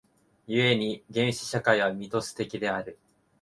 [0.47, 2.97] 故に原始社会はミトス的である。